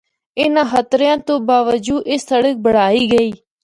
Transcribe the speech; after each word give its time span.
اِناں 0.39 0.67
خطریاں 0.71 1.17
تو 1.25 1.33
باوجو 1.47 1.97
اے 2.09 2.15
سڑک 2.27 2.55
بنڑائی 2.65 3.03
گئی۔ 3.11 3.29